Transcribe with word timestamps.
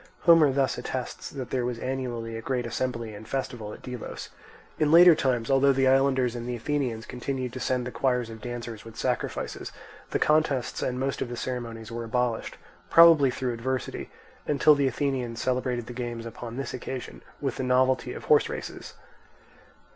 Homer 0.21 0.51
thus 0.51 0.79
attests 0.79 1.29
that 1.29 1.51
there 1.51 1.63
was 1.63 1.77
anciently 1.77 2.35
a 2.35 2.41
great 2.41 2.65
assembly 2.65 3.13
and 3.13 3.27
festival 3.29 3.71
at 3.71 3.83
Delos. 3.83 4.29
In 4.79 4.91
later 4.91 5.13
times, 5.13 5.51
although 5.51 5.73
the 5.73 5.87
islanders 5.87 6.35
and 6.35 6.49
the 6.49 6.55
Athenians 6.55 7.05
continued 7.05 7.53
to 7.53 7.59
send 7.59 7.85
the 7.85 7.91
choirs 7.91 8.31
of 8.31 8.41
dancers 8.41 8.83
with 8.83 8.97
sacrifices, 8.97 9.71
the 10.09 10.17
contests 10.17 10.81
and 10.81 10.99
most 10.99 11.21
of 11.21 11.29
the 11.29 11.37
ceremonies 11.37 11.91
were 11.91 12.03
abolished, 12.03 12.57
probably 12.89 13.29
through 13.29 13.53
adversity, 13.53 14.09
until 14.47 14.73
the 14.73 14.87
Athenians 14.87 15.39
celebrated 15.39 15.85
the 15.85 15.93
games 15.93 16.25
upon 16.25 16.57
this 16.57 16.73
occasion 16.73 17.21
with 17.39 17.57
the 17.57 17.63
novelty 17.63 18.11
of 18.11 18.23
horse 18.25 18.49
races. 18.49 18.95